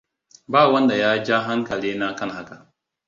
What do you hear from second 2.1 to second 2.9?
kan haka.